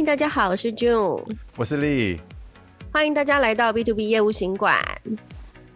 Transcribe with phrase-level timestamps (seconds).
[0.00, 1.22] 嗨，大家好，我是 June，
[1.56, 2.18] 我是 Lee，
[2.90, 4.78] 欢迎大家来到 B to B 业务行馆。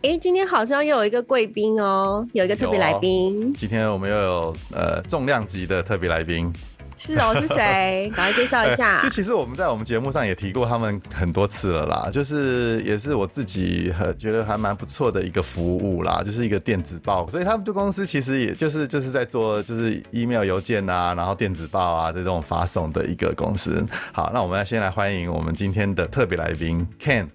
[0.01, 3.53] 哎，今天好像又有一个贵宾哦，有一个特别来宾。
[3.53, 6.51] 今天我们又有呃重量级的特别来宾。
[6.97, 8.11] 是哦，是谁？
[8.17, 9.03] 赶快介绍一下。
[9.03, 17.29] 就其实我们在我们节目上也提过他们很多次了啦，就是也是我自己很觉得还蛮不错的一个服务啦，就是一个电子报。
[17.29, 23.85] 所以他们这公司其实也就是就是在做就是 email 邮件啊，然后电子报啊这种发送的一个公司。
[24.13, 27.27] 好，那我们要先来欢迎我们今天的特别来宾 Ken。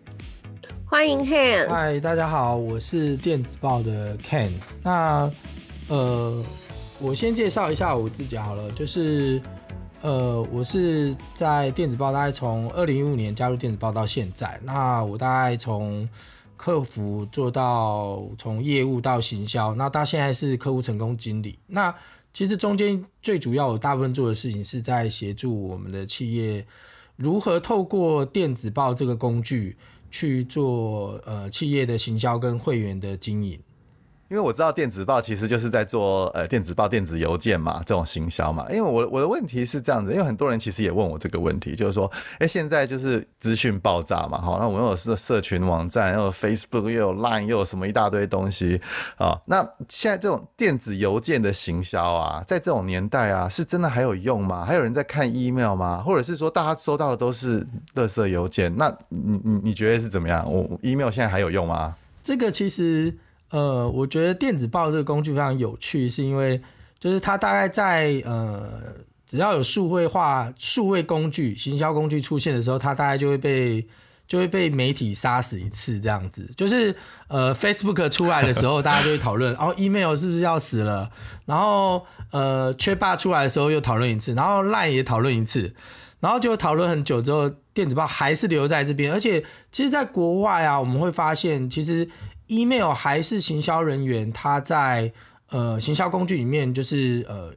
[0.86, 1.68] 欢迎 Ken。
[1.70, 4.50] 嗨，大家好，我是电子报的 Ken。
[4.82, 5.30] 那
[5.90, 6.44] 呃。
[7.02, 9.42] 我先介绍一下我自己好了，就是，
[10.02, 16.08] 呃，我是在电子报，大概从二零一五年加入电子报到现在，那我大概从
[16.58, 21.58] 客服做到从业务到行销，那到现在是客户成功经理。
[21.68, 21.96] 那
[22.34, 26.66] 其实中间最主要我大部分做的事情是在协助我们的企业
[27.16, 29.78] 如何透过电子报这个工具
[30.12, 33.58] 去做呃企业的行销跟会员的经营。
[34.30, 38.64] 因为我知道电子报其实就是在做呃电子报、电子邮件嘛，这种行销嘛。
[38.70, 48.80] 因为我我的问题是这样子，因为很多人其实也问我这个问题，就是说，哎，现在就是资讯爆炸嘛，哈，那我们有社社群网站，又有 Facebook，又有 Line，又有什么一大堆东西
[49.18, 49.36] 啊。
[49.46, 54.64] 那现在这种电子邮件的行销啊，在这种年代啊，是真的还有用吗？
[54.64, 56.04] 还有人在看 email 吗？
[56.06, 58.72] 或者是说大家收到的都是垃圾邮件？
[58.78, 60.46] 那你你你觉得是怎么样？
[60.48, 61.96] 我 email 现在还有用吗？
[62.22, 63.18] 这个其实。
[63.52, 66.62] 呃，我觉得电子报这个工具非常有趣，是因为
[67.00, 68.70] 就是它大概在呃，
[69.26, 73.88] 只要有数位化、数位工具、行销工具出现的时候，它大概就会被
[74.28, 76.48] 就会被媒体杀死一次这样子。
[76.56, 76.96] 就是
[77.28, 81.10] 呃，Facebook 出来的时候，大家就会讨论， 哦，email 是不是要死了？
[81.46, 85.74] 然后呃 c h a t b 出来的时候又讨论一次，然后 Line 也讨论一次，
[86.20, 89.12] 然后就讨论很久之后，电子报还是留在这边。
[89.12, 92.08] 而且，其实，在国外啊，我们会发现，其实。
[92.50, 95.12] Email 还是行销人员他在
[95.50, 97.52] 呃行销工具里面就是呃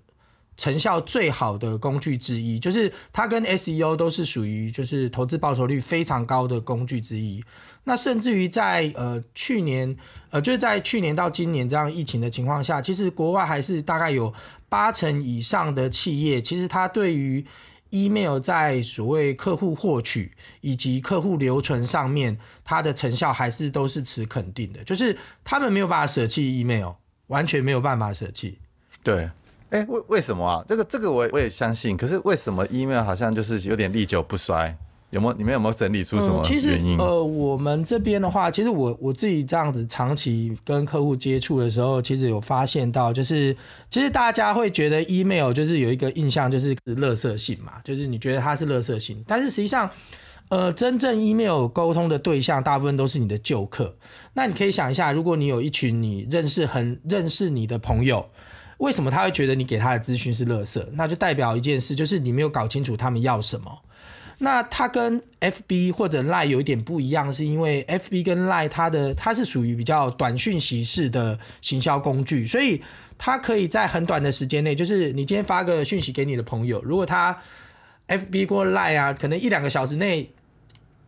[0.56, 7.42] 成效最好的工具之一，就是它跟 SEO 都是属于就是投资报酬率非常高的工具之一。
[7.84, 9.96] 那甚至于在呃去年
[10.30, 14.32] 呃就是在去年到今年这样疫情的情况下，其实国外还是大概有
[14.68, 17.44] 八成以上的企业，其实它对于
[17.92, 26.92] email 在所谓客户获取以及客户留存上面，它的成效还是都是持肯定的，就是他们没有办法舍弃 email，
[27.28, 28.58] 完全没有办法舍弃。
[29.02, 29.24] 对，
[29.70, 30.64] 哎、欸，为为什么啊？
[30.66, 34.76] 这个这个我我也相信，可是为什么 email 好像就是有点历久不衰？
[35.12, 35.34] 有没有？
[35.34, 36.44] 你们有没有整理出什么原因？
[36.44, 43.54] 嗯、其实呃，我们这边的话，其实我我自己这样子长期跟客户接触的时候，其实有发现到，就是
[43.90, 49.90] 其实大家会觉得 email 就是有一个印象，就是垃圾信嘛，就是你觉得它是垃圾信，但是实际上，
[50.48, 53.94] 呃，真正 email 沟通的对象大部分都是你的旧客。
[54.32, 58.30] 那你可以想一下，如果你有一群你认识很认识你的朋友，
[58.78, 60.82] 为什么他会觉得你给他的资讯是垃圾？
[60.94, 63.70] 那就代表一件事，就是你没有搞清楚他们要什么。
[64.44, 72.82] 那它跟 FB 或者 Line 有一点不一样，是因为 FB 跟 Line 它的它是属于比较短讯息式的行销工具，所以
[73.16, 77.40] 它可以在很短的时间内，就是你今天发个讯息给你的朋友，如果他
[78.08, 80.28] FB 或 Line 啊，可能一两个小时内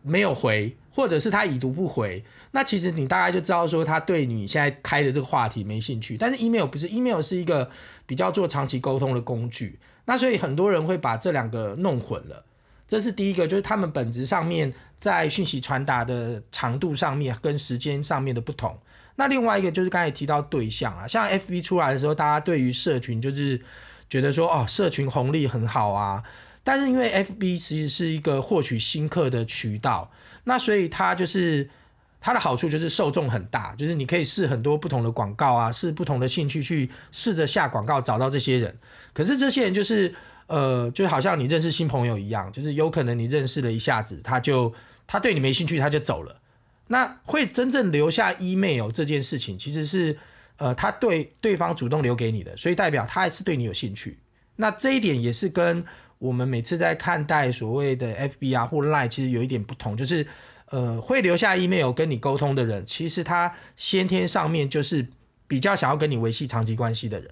[0.01, 6.15] 没有回，或者是他已读不回，那其实你大概就知道说他对你现在开的这个话题没兴趣。
[6.17, 7.69] 但是 email 不是，email 是一个
[8.05, 12.45] 比较做长期沟通的工具，那所以很多人会把这两个弄混了。
[12.87, 18.77] 这是第一个，就是他们本质上面在讯息传达的长度上面跟时间上面的不同。
[19.15, 23.59] 那另外一个就是刚才提到对象啊，像 FB 出来的时候，大家对于社群就是
[24.09, 26.21] 觉得说哦，社群红利很好啊。
[26.63, 30.11] 但是因为 FB 其实是一个获取新客的渠道，
[30.43, 31.67] 那所以它就是
[32.21, 38.77] 它的好处就是受众很大，就是你可以试很多不同的广告啊，试不同的兴趣去试着下广告找到这些人。
[39.13, 40.13] 可是这些人就是。
[40.47, 44.73] 呃，就好像你认识新朋友一样，就是有可能你认识了一下子，他就
[45.07, 46.39] 他对你没兴趣，他就走了。
[46.87, 50.17] 那会真正留下 email 这件事情，其实是
[50.57, 54.19] 呃，他对对方主动留给你的，所以代表他还是对你有兴趣。
[54.57, 55.83] 那这一点也是跟
[56.19, 60.25] 我们每次在看待所谓的 FB 啊或 Line 其实有一点不同，就是
[60.69, 65.07] 呃，会留下 email 跟你沟通的人，其实他先天上面就是
[65.47, 67.31] 比较想要跟你维系长期关系的人。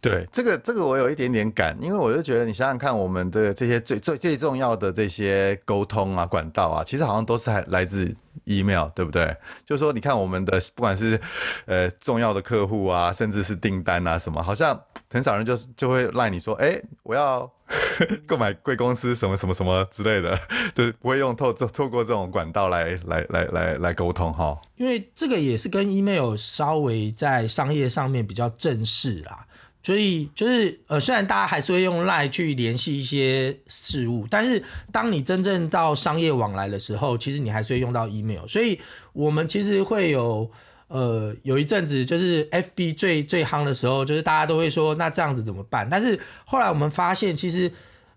[0.00, 8.14] 对，这个这个我有一点点感，因为我就觉得你想想看，我们的这些最最最重要的这些沟通啊管道啊，其实好像都是还来自
[8.44, 9.36] email，对不对？
[9.66, 11.20] 就是说，你看我们的不管是
[11.66, 14.80] 呃重要的客户啊，甚至是订单啊什么，好像
[15.10, 17.50] 很少人就是就会赖你说，哎，我要
[18.24, 20.38] 购买贵公司什么什么什么之类的，
[20.76, 24.56] 就是，不会用透透过这种管道来来来来来沟通哈。
[24.76, 29.44] 因为这个也是跟 email 稍微在商业上面比较正式啦。
[29.82, 38.46] 所以就是呃，虽然大家还是会用赖去联系一些事物，但是当你真正到商业往来的时候，其实你还是会用到 email。
[38.46, 38.78] 所以
[39.14, 40.50] 我们其实会有
[40.88, 45.88] 呃有一阵子就是 FB 最最夯的时候，就是大家都会说那这样子怎么办？
[45.88, 47.70] 但是后来我们发现，其实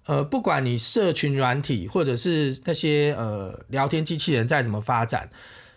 [0.08, 5.30] 呃不管你社群软体或者是那些呃聊天机器人再怎么发展。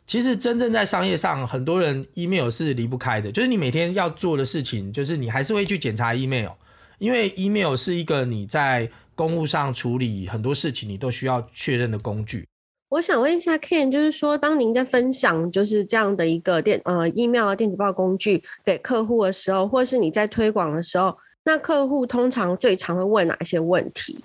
[0.06, 6.50] 其实真正在商业上，很多人 email 是离不开的，就是你每天要做的事情，就是你还是会去检查 email，
[6.98, 12.46] 因为 email 是一个你在公务上处理很多事情你都需要确认的工具。
[12.90, 24.18] 我想问一下 Ken，就是说，当您在分享就是这样的一个电呃 email 啊电子报工具给客户的时候，或是你在推广的时候，那客户通常最常会问哪一些问题？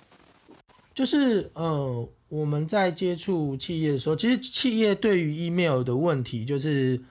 [0.94, 2.08] 就是呃。
[2.30, 7.02] 我们在接触企业的时候，其实企业对于 email 的问题，就是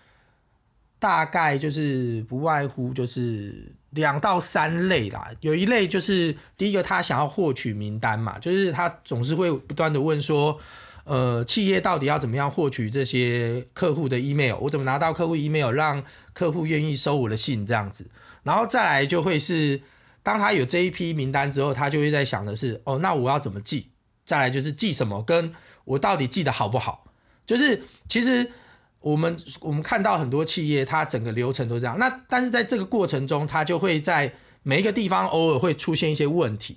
[0.98, 5.30] 大概就是不外乎就是两到三类啦。
[5.40, 10.58] 有一类就是第一个，他想要获取名单嘛，就是他总是会不断的问说，
[11.02, 14.56] 呃，企业到底要怎么样获取这些客户的 email？
[14.60, 18.06] 我怎么拿到客户 email，让客户愿意收我的信这样子？
[18.44, 19.80] 然后再来就会是，
[20.22, 23.88] 当他有这一批名单之后，他就会在想的是，哦，那我要怎么寄？
[24.28, 25.50] 再来就是记什么，跟
[25.86, 27.06] 我到底记得好不好？
[27.46, 28.52] 就是其实
[29.00, 31.98] 我们我们看到很多企业，它整个流程都这样。
[31.98, 34.30] 那但是在这个过程中，它就会在
[34.62, 36.76] 每一个地方偶尔会出现一些问题。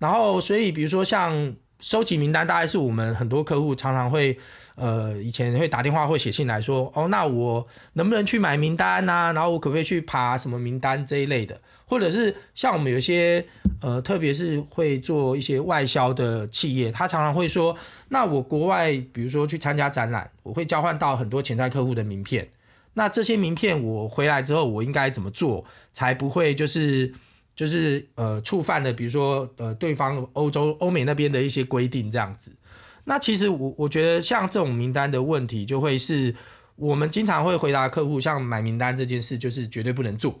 [0.00, 4.38] 然后所以比如说像收集名单，大概是我们很多客户常常会
[4.74, 9.32] 呃以前会打电话或写信来说，哦，那我能不能去买名单啊？
[9.32, 11.58] 然后我可不可以去爬什么名单这一类的？
[11.86, 13.44] 或者是像我们有些
[13.80, 17.76] 呃，特别是会做一些外销的企业，他常常会说，
[18.08, 22.48] 那我国外比如说去参加展览，我会交换到很多潜在客户的名片，
[22.94, 27.12] 那这些名片我回来之后，我应该怎么做才不会就是
[27.54, 32.54] 就是呃触犯了，比如说呃对方欧洲欧美那边的一些规定这样子。
[33.04, 36.34] 那其实我我觉得像这种名单的问题，就会是
[36.76, 40.40] 我们经常会回答客户，像买名单这件事，就是绝对不能做。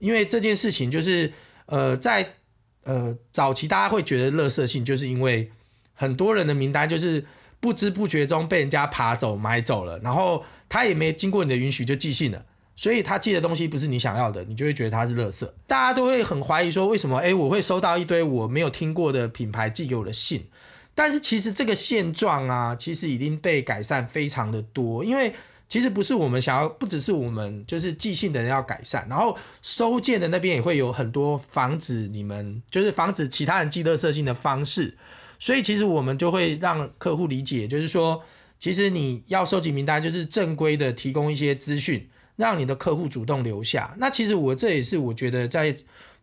[0.00, 1.32] 因为这件事情就是，
[1.66, 2.34] 呃，在
[2.82, 5.52] 呃早期大家会觉得垃圾信，就是因为
[5.94, 7.24] 很多人的名单就是
[7.60, 12.44] 不知不觉中被人家爬走买走了，然后他也没经过你的允许就寄信了，
[12.74, 15.46] 所以他寄的东西不是你想要的，你就会觉得他是垃圾。
[15.66, 17.18] 大家都会很怀疑说，为什么？
[17.18, 20.46] 哎，我会收到一堆我没有听过的品牌寄给我的信，
[20.94, 25.34] 但是其实这个现状啊，其实已经被改善非常的多，因为。
[25.70, 34.98] 其实不是我们想要，不只是我们，就是寄信的人要改善，然后收件的那边也会有很多防止你们，就是防止其他人寄垃圾信的方式。
[35.38, 38.20] 所以其实我们就会让客户理解，就是说，
[38.58, 43.94] 其实你要收集名单，就是正规的提供一些资讯，让你的客户主动留下。
[43.98, 45.72] 那其实我这也是我觉得在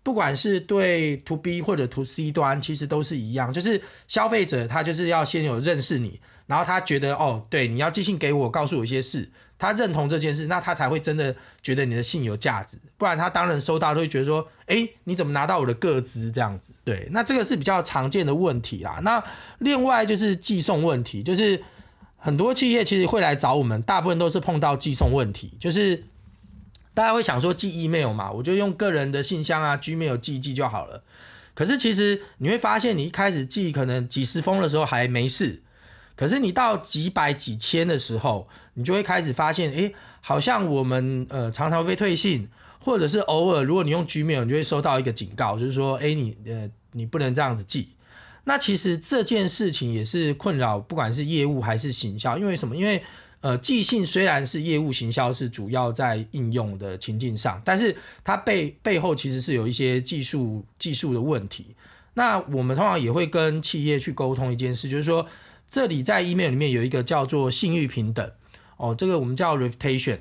[0.03, 6.19] 不管是对 To B 或者 To C 端，其实都是一样，就是消费者他就是要先有认识你。
[6.47, 9.29] 然后他觉得哦，对，你要寄信给我，告诉我一些事，
[9.59, 16.73] 他认同这件事，那他才会真的觉得你的信有价值，不然他当然收到都会觉得说，诶，你怎么拿到我的个资这样子？
[16.83, 18.99] 对，那这个是比较常见的问题啦。
[19.03, 19.23] 那
[19.59, 21.61] 另外就是寄送问题，就是
[22.15, 26.05] 很多企业其实会来找我们，大部分都是碰到寄送问题，就是
[26.93, 31.03] 大家会想说寄 email 嘛，我就用个人的信箱啊，Gmail 寄一寄就好了。
[31.53, 35.63] 可是其实你会发现，你一开始寄可能几十封的时候还没事。
[36.17, 47.89] 可是你到几百几千的时候，你就会开始发现，诶，好像我们呃常常被退信，或者是偶尔如果你用 Gmail，你就会收到一个警告，就是说，诶，你呃你不能这样子寄。
[48.45, 52.75] 那其实这件事情也是困扰，不管是业务还是行销，因为什么？
[52.75, 53.03] 因为
[53.41, 61.75] 呃寄信虽然是业务行销是主要在应用的情境上，但是它背背后其实是有一些技术技术的问题。
[62.15, 65.27] 那我们通常也会跟企业去沟通一件事，就是说。
[65.69, 68.31] 这里在 email 里面有一个叫做信誉平等。
[68.77, 70.19] 哦，这个我们叫 reputation，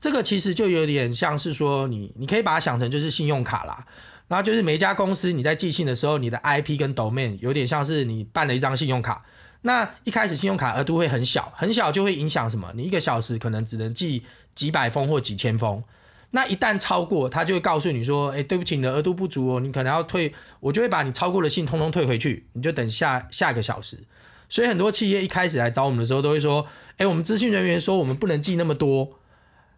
[0.00, 3.86] 这个其实就有点像是说你你可以把它想成就是信用卡啦，
[4.28, 9.26] 然后就是每一家公司你在寄信的时候，你的 IP 跟 domain 有点像是你办了一张信用卡，
[9.60, 12.72] 那一开始信用卡额度会很小，很小就会影响什么？
[12.74, 14.24] 你一个小时可能只能寄
[14.54, 15.84] 几百封或几千封，
[16.30, 24.04] 那一旦超过，他就会告诉你说：“哎、对不起，你的额度不足哦，你可能要退，我就会把你超过的信通通退回去，你就等下下一个小时。”
[24.48, 29.18] 所以很多企业一开始来找我们的时候，都会说：“哎、我们资讯人员说我们不能寄那么多。”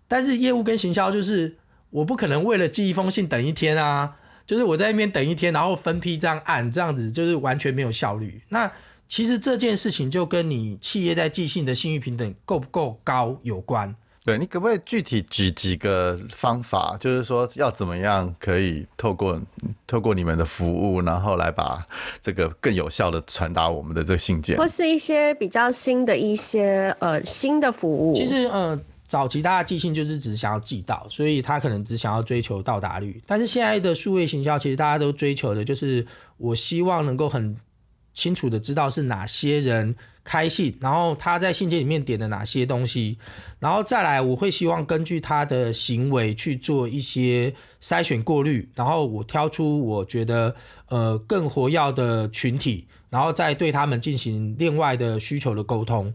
[0.06, 1.56] 但是业务跟行销就是，
[1.90, 8.42] 我不可能为了寄一封信等一天啊，就是我在那边等一天，然后分批这样按，这样子就是完全没有效率。
[8.48, 8.70] 那
[9.08, 13.94] 其实这件事情就跟你企业在寄信的信誉平等够不够高有关。
[14.22, 16.94] 对，你可不可以具体举几个方法？
[17.00, 19.40] 就是说要怎么样可以透过
[19.86, 21.82] 透过你们的服务，然后来把
[22.20, 28.14] 这个更有效的传达我们的这个信件，或是一些比较新的一些呃新的服务。
[28.14, 33.22] 其实呃早期大家寄信就是只想要寄到，所以他可能只想要追求到达率。
[33.26, 37.56] 但是现在的数位行销，其实大家都追求的就是我希望能够很
[38.12, 39.96] 清楚的知道是哪些人。
[40.22, 43.18] 开信，然后他在信件里面点的哪些东西，
[43.58, 50.54] 然后再来，我会希望根据他的行为去做一些筛选过滤，然后我挑出我觉得
[50.88, 56.12] 呃更活跃的群体，然后再对他们进行另外的需求的沟通。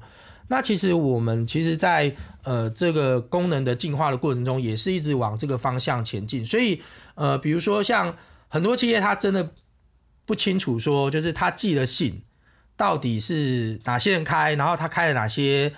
[0.47, 6.45] 那其实我们其实在呃这个功能的进化的过程中，也是一直往这个方向前进。
[6.45, 6.79] 所以
[7.15, 8.15] 呃，比如说像
[8.47, 9.49] 很多企业，他真的
[10.27, 12.21] 不清楚说，就是他寄了信。
[12.77, 15.73] 到底是哪些人开，然后他开了哪些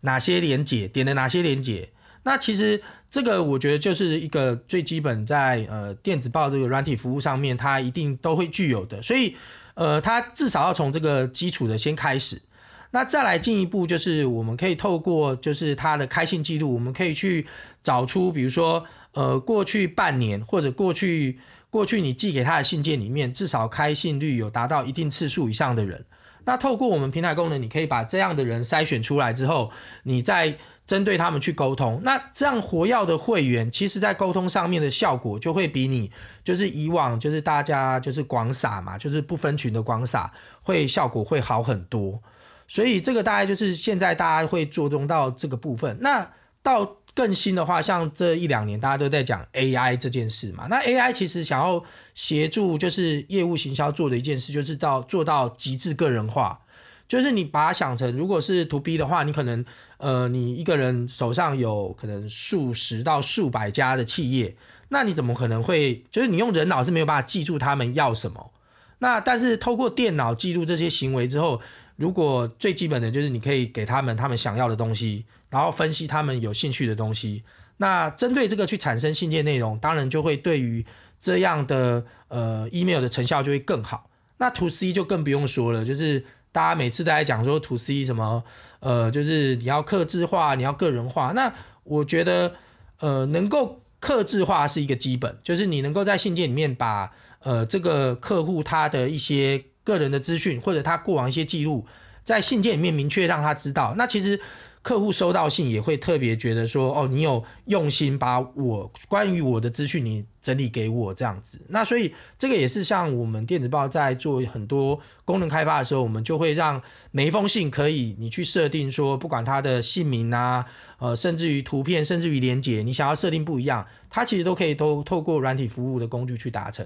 [0.00, 1.90] 哪些连结，点了哪些连结？
[2.24, 9.02] 那其实这个我觉得就是一个最基本在呃电子报这个软体服务上面，它一定都会具有的。
[9.02, 9.36] 所以
[9.74, 12.42] 呃，它至少要从这个基础的先开始。
[12.90, 17.46] 那再来进一步就是我们可以透过就是它的开信记录，我们可以去
[17.82, 21.38] 找出比如说呃过去半年或者过去
[21.70, 26.04] 过去你寄给他的信件里面，至少开信率有达到一定次数以上的人。
[26.44, 29.70] 那透过我们平台功能，你可以把这样的人筛选出来之后，
[30.04, 30.56] 你再
[30.86, 32.00] 针对他们去沟通。
[32.04, 36.10] 那这样活跃的会员，其实在沟通上面的效果就会比你
[36.42, 42.20] 就是以往就是大家就是广撒嘛，就是不分群的广撒，会效果会好很多。
[42.68, 45.98] 所以这个大概就是现在大家会着重到这个部分。
[46.00, 46.30] 那
[46.62, 56.60] 到更新的话，像这一两年大家都在讲 AI 这件事嘛，那 AI 其实想要协助就是业务行销做的一件事，就是到做到极致个人化，
[57.06, 59.62] 就是你把它想成，如果是 To B 的话，你可能
[59.98, 64.56] 呃你一个人手上有可能数十到数百家的企业，
[64.88, 68.52] 那你怎么可能会就是你用人脑是没有办法记住他们要什么？
[69.00, 71.60] 那但是透过电脑记录这些行为之后，
[71.96, 75.26] 如果最基本的就是你可以给他们他们想要的东西。
[75.52, 77.44] 然后分析他们有兴趣的东西，
[77.76, 80.82] 那针对这个去产生信件内容，当然就会对于
[81.20, 84.08] 这样的呃 email 的成效就会更好。
[84.38, 88.42] 那 to C 就更不用说了，就是大家每次都在讲说 to C 什么
[88.80, 91.32] 呃，就是你要客制化，你要个人化。
[91.32, 91.52] 那
[91.84, 92.54] 我觉得
[93.00, 101.86] 呃，能够客制化是一个基本，就是你能够在信件里面把呃这个客户他的一些个人的资讯或者他过往一些记录，
[102.22, 103.94] 在信件里面明确让他知道。
[103.98, 104.40] 那其实。
[104.82, 111.60] 客户收到信也会特别觉得说，哦，你有用心把我关于我的资讯你整理给我这样子。
[111.68, 120.66] 那所以这个也是像我们电子报在做很多功能开发的时候，我们就会让每一封信可以你去设定说，不管它的姓名啊，
[120.98, 126.84] 呃，甚至于图片，甚至于连接，你想要设定不一样，它其实都可以都透过软体服务的工具去达成。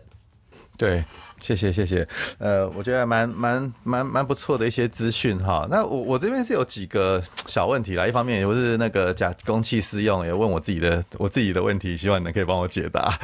[0.76, 1.04] 对，
[1.40, 2.06] 谢谢谢谢，
[2.38, 5.66] 呃，我觉得蛮蛮蛮蛮不错的一些资讯哈。
[5.70, 13.18] 那我我这边是有几个小问题啦，一方面也是那个假公器私用，也问我自己的我自己的问题，希望你们可以帮我解答。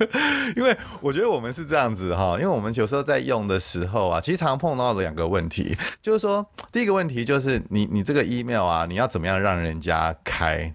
[0.56, 10.72] 因为我觉得我们是这样子哈，因为我们有时候在用的时候啊，其实常碰到两个问题，就是说第一个问题就是你你这个 email 啊，你要怎么样让人家开？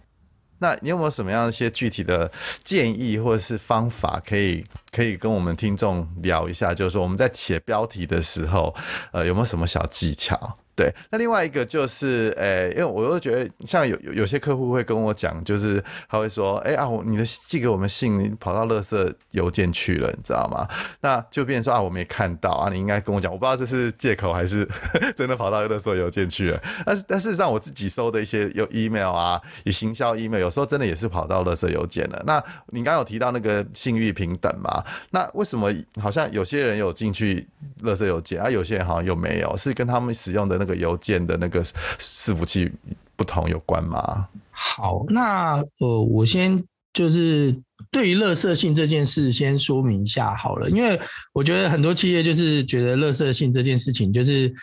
[0.63, 2.31] 那你有没有什么样一些具体的
[2.63, 6.73] 建议或者是方法，可以可以跟我们听众聊一下？
[6.73, 8.73] 就是说我们在写标题的时候，
[9.11, 10.57] 呃，有没有什么小技巧？
[10.75, 20.67] 对，那另外一个就是，诶、因为我又觉得，像有有有些客户会跟我讲，就是他会说，哎、欸、啊，你的寄给我们信，跑到垃圾邮件去了，你知道吗？
[21.01, 24.67] 那就变成说啊，我没看到啊，你应该跟我讲，我不知道这是借口还是
[25.15, 26.59] 真的跑到垃圾邮件去了。
[26.85, 32.23] 但是但事实上，我自己收的一些有 email 啊，以行销 email，有时候真的也是跑到垃圾邮件了。
[32.25, 34.83] 那你刚刚有提到那个信誉平等嘛？
[35.11, 37.47] 那为什么好像有些人有进去
[37.83, 39.55] 垃圾邮件，啊，有些人好像又没有？
[39.55, 41.61] 是跟他们使用的那个邮件的那个
[41.99, 42.71] 伺服器
[43.17, 44.29] 不同有关吗？
[44.51, 47.53] 好，那呃，我先就是
[47.91, 50.97] 对于垃圾性这件事先说明一下好了，因为
[51.33, 54.53] 我觉得很多企业就是觉得垃圾性这件事情就是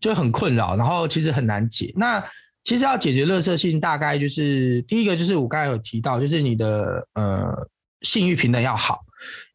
[0.00, 1.92] 就很困扰，然后其实很难解。
[1.94, 2.24] 那
[2.64, 7.68] 其实要解决垃圾性，大概就是第一个就是我刚才有提到，就是你的呃
[8.00, 9.00] 信誉平等要好，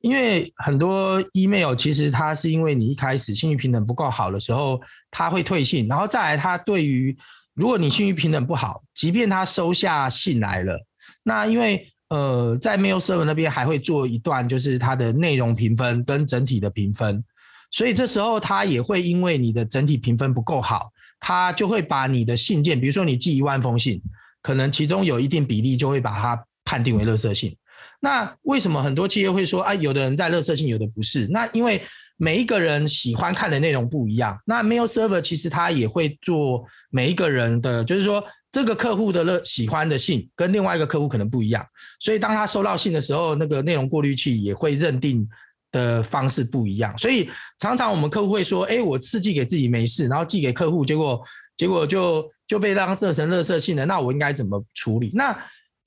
[0.01, 4.81] 因为很多 email 其实它是因为你一开始信誉平等不够好的时候，
[5.11, 7.15] 它会退信，然后再来它对于
[7.53, 10.79] 如果你信誉平等不好，即便他收下信来了，
[11.23, 17.23] 那因为呃在 mail server 那边还会做一段就是它的内容评分跟整体的评分，
[17.71, 20.91] 所以这时候它也会因为你的整体评分不够好。
[21.19, 23.99] 它就会把你的信件，比如说你寄一万封信，
[24.43, 27.57] 可能其中有一定比例就会把它判定为垃圾信。
[27.99, 31.27] 那为什么很多企业会说啊，有的人在垃圾信，有的不是？
[31.27, 31.81] 那因为
[32.17, 34.37] 每一个人喜欢看的内容不一样。
[34.45, 41.65] 那 Mail Server 其实他也会做每一个人的，就是说这个客户的乐喜欢的信跟另外一个客户可能不一样，
[41.99, 45.27] 所以当他收到信的时候，那个内容过滤器也会认定。
[45.69, 47.29] 的方式不一样，所以
[47.59, 51.21] 常常我们客户会说：“哎，我是寄给自己没事，然后寄给客户，结果
[51.57, 53.85] 结果就就被让热成垃圾信了。
[53.85, 55.37] 那我应该怎么处理？”那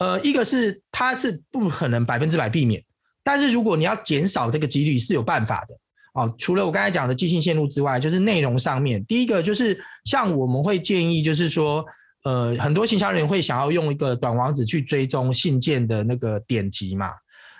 [0.00, 2.82] 呃，一个是它是不可能百分之百避免，
[3.22, 5.74] 但是如果你要减少这个几率是有办法的
[6.14, 6.34] 哦。
[6.38, 11.84] 除了我刚才讲的寄信线路之外，就是内容上面，第一个就是像我们会建议，就是说
[12.24, 17.10] 呃，很多行销人员会想要用一个短网址去追踪信件的那个点击嘛。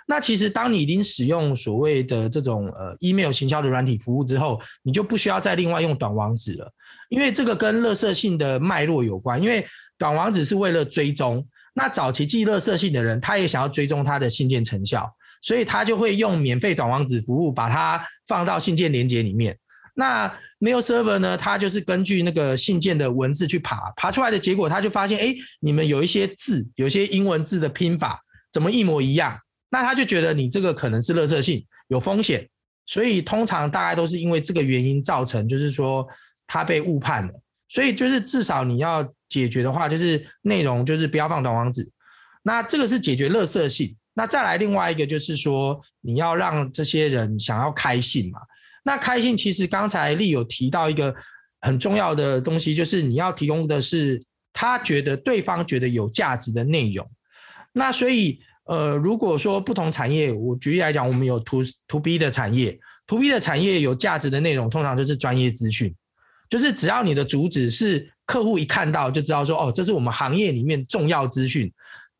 [0.07, 6.69] 那其实，当你已经使用所谓的这种呃 email 行销的软体服务之后，你就不需要再另外用短网址了，
[7.07, 9.41] 因为这个跟垃圾信的脉络有关。
[9.41, 9.65] 因为
[9.97, 15.09] 短网址是为了追踪，那早期寄垃圾信的人，他也想要追踪他的信件成效，
[15.41, 19.57] 所以他就会用免费短网址服务把它放到信件连接里面。
[19.95, 20.27] 那
[20.59, 29.37] mail server 呢，它就是根据那个信件的文字去爬，爬出来的结果，他就发现，哎，你们有一些字，有些英文字的拼法怎么一模一样？
[29.69, 32.47] 那他就觉得你这个可能是垃圾信，有风险，
[32.85, 36.05] 所以通常大概都是因为这个原因造成，就是说
[36.47, 37.33] 他被误判了。
[37.71, 41.89] 所以就是至少你要解决的话，就是内容就是不要放短网址。
[42.43, 43.95] 那这个是解决垃圾性。
[44.13, 48.39] 那再来另外一个就是说，你要让这些人想要开信嘛。
[48.83, 51.15] 那开信其实刚才丽有提到一个
[51.61, 54.21] 很重要的东西，就是你要提供的是
[54.53, 57.09] 他觉得对方觉得有价值的内容。
[57.73, 58.39] 那所以。
[58.65, 65.93] 呃，如果说不同产业，我举例来讲，我们有 to to B 的产业，to B 的产业有价值的内容，通常就是专业资讯，
[66.51, 71.71] 就是只要你的主旨是客户一看到就知道说，哦，这是我们行业里面重要资讯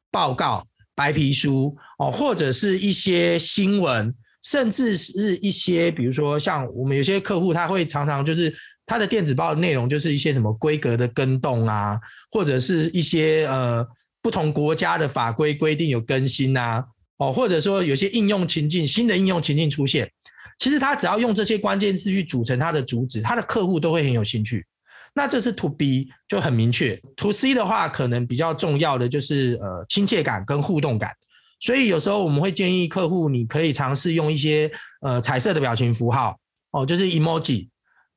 [0.10, 0.66] 报告、
[0.96, 8.52] 白皮书哦，或者是一些新闻，甚至是一些，比如说像我们有些客户，他会常常就是
[8.88, 12.00] 他的电子报的内容就是一些什么规格的更动啊，
[12.32, 13.86] 或者是一些呃。
[14.24, 16.86] 不同国家的法规规定有更新啊，
[17.18, 20.12] 哦，或者说有些应用情境，新的应用情境出现，
[20.58, 24.66] 其实他只要用这些关键字去组成他的主旨，他的客户都会很有兴趣。
[25.14, 31.12] 那这是 To B 就很明确，To C 的话可能比较重要的就是呃亲切感跟互动感，
[31.60, 36.40] 所以有时候我们会建议客户，你可以尝试用一些呃彩色的表情符号
[36.72, 37.68] 哦，就是 emoji，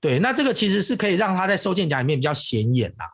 [0.00, 3.06] 对，那这个其实是可以让他在收件夹里面比较显眼啦。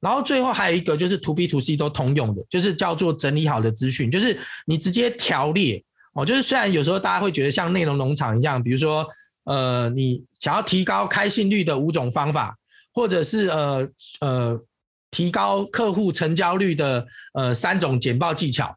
[0.00, 6.24] 然后最后还有一个就是 To B To C 都通用的，就是叫做整理好的资讯，就是你直接条列哦。
[6.24, 9.06] 就是虽然有时候大家会觉得像内容农场一样，比如说
[9.44, 12.56] 呃，你想要提高开信率的五种方法，
[12.92, 13.88] 或者是呃
[14.20, 14.60] 呃
[15.10, 18.76] 提高客户成交率的呃三种简报技巧，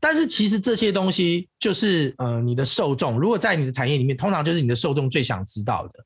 [0.00, 6.04] 但是其实这些东西就是呃你的受众，如果在你的产业里面，通常就是你的受众最想知道的。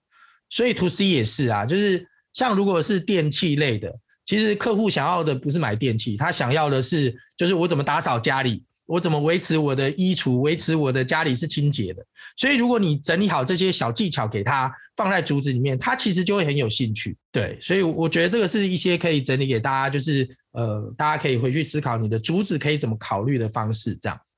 [0.51, 3.95] 所以 To C 也是啊，就是像如果是电器类的。
[4.27, 12.05] 其实客户想要的不是买电器，他想要的是，就是我怎么打扫家里，我怎么维持我的衣橱，维持我的家里是清洁的。
[12.37, 17.17] 所以如果你整理好这些小技巧给他放在竹子里面，他其实就会很有兴趣。
[17.33, 24.37] 对，所以我觉得这个是一些可以整理给大家，就是呃，大家可以回去思考你的竹子可以怎么考虑的方式，这样子。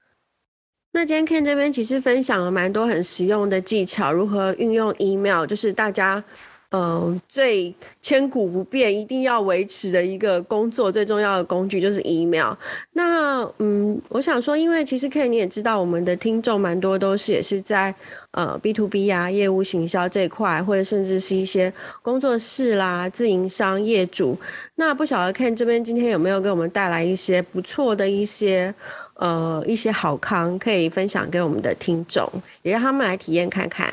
[0.93, 6.25] 那今天 Ken 这边其实分享了蛮多很实用的技巧，如何运用 email，就是大家。
[6.71, 12.53] 嗯，最千古不变、一定要维持的一个工作最重要的工具就是 email。
[12.93, 17.95] 那嗯，我想说，因为其实 Ken 你也知道，我们的听众蛮多都是也是在
[18.33, 24.37] 呃 B to B 啊业务行销这一块，或者甚至是一些工作室啦、自营商业主。
[24.75, 28.75] 那不晓得 Ken 这边今天有没有给我们带来一些不错的一些
[29.15, 32.29] 呃一些好康，可以分享给我们的听众，
[32.63, 33.91] 也让他们来体验看看。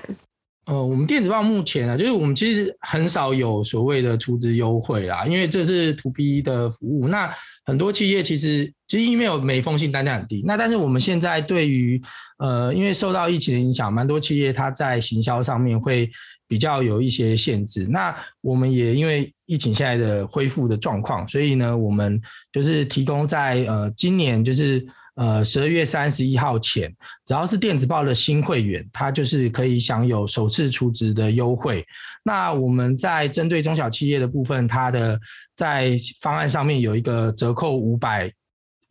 [0.66, 7.08] 呃，我们电子报目前呢，就是我们其实很少有所谓的储值优惠啦，因为这是 To B 的服务。
[7.10, 7.30] 那
[7.66, 10.42] 很多企业其实其实 email 每封信单价很低。
[10.46, 12.02] 那但是我们现在对于
[12.38, 16.10] 呃，因为受到疫情的影响，蛮多企业它在行销上面会
[16.48, 17.86] 比较有一些限制。
[17.90, 22.22] 那我们也因为疫情现在的恢复的状况，所以呢，我们
[22.54, 24.86] 就是提供在呃今年就是。
[25.16, 26.92] 呃，十二月三十一号前，
[27.24, 31.86] 只要是电子报的新会员，他就是可以享有首次储值的优惠。
[32.24, 35.20] 那我们在针对中小企业的部分，它的
[35.56, 38.32] 在方案上面有一个折扣五百，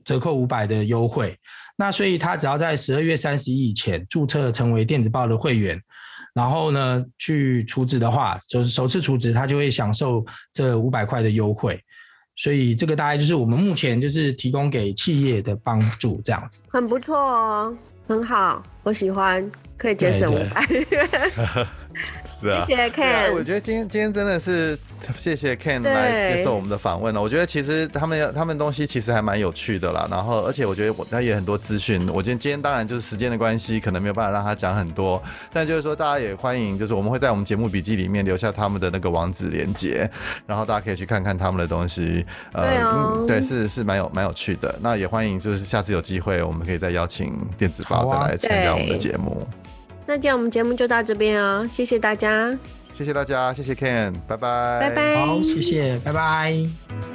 [0.05, 1.37] 折扣五百的优惠。
[1.77, 5.81] 那所以他只要在十二月三十一以前注册成为电子报的会员，
[6.35, 11.83] 然后呢去储值的话，就是首次储值，他就会享受这五百块的优惠。
[12.35, 16.63] 所以这个大概就是我们目前就是提供给企业的帮助，这样子。
[16.69, 17.77] 很不错哦，
[18.09, 21.67] 很好，我喜欢，可以节省五百元。
[22.25, 23.33] 是啊，谢谢 Ken。
[23.35, 24.79] 我觉得今天今天真的是
[25.15, 27.21] 谢谢 Ken 来接受我们的访问了。
[27.21, 30.07] 我觉得其实他们他们东西其实还蛮有趣的啦。
[30.11, 32.09] 然后而且我觉得我他也很多资讯。
[32.09, 35.23] 我今天今天当然就是时间的关系，可能没有办法让他讲很多。
[35.53, 40.11] 但就是说大家也欢迎，就是我们会在我们节目笔记里面留下他们的那个网址连接，
[40.47, 42.25] 然后大家可以去看看他们的东西。
[42.53, 44.75] 呃，对，哦嗯、对是是蛮有蛮有趣的。
[44.81, 49.47] 那也欢迎就是下次有机会，我们可以再邀请电子报再来参加我们的节目。
[50.07, 52.57] 那今天我们节目就到这边哦，谢谢大家，
[52.93, 57.12] 谢谢大家，谢谢 Ken，拜拜，拜拜，好，谢谢，拜拜。